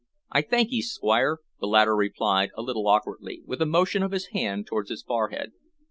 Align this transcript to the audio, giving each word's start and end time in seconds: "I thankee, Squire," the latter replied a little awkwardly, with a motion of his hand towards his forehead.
"I 0.31 0.41
thankee, 0.41 0.81
Squire," 0.81 1.37
the 1.59 1.67
latter 1.67 1.95
replied 1.95 2.49
a 2.55 2.63
little 2.63 2.87
awkwardly, 2.87 3.43
with 3.45 3.61
a 3.61 3.67
motion 3.67 4.01
of 4.01 4.13
his 4.13 4.29
hand 4.33 4.65
towards 4.65 4.89
his 4.89 5.03
forehead. 5.03 5.51